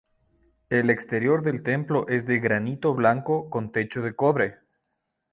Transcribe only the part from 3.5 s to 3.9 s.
con